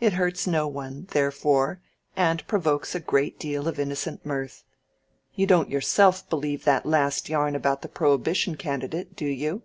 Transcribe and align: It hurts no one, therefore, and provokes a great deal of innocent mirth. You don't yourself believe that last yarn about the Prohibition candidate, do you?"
It 0.00 0.12
hurts 0.12 0.46
no 0.46 0.68
one, 0.68 1.06
therefore, 1.12 1.80
and 2.14 2.46
provokes 2.46 2.94
a 2.94 3.00
great 3.00 3.38
deal 3.38 3.66
of 3.66 3.80
innocent 3.80 4.22
mirth. 4.26 4.64
You 5.34 5.46
don't 5.46 5.70
yourself 5.70 6.28
believe 6.28 6.64
that 6.64 6.84
last 6.84 7.30
yarn 7.30 7.56
about 7.56 7.80
the 7.80 7.88
Prohibition 7.88 8.56
candidate, 8.58 9.16
do 9.16 9.24
you?" 9.24 9.62